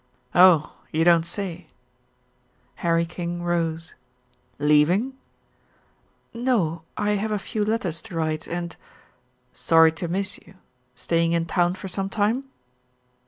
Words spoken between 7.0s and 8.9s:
have a few letters to write and"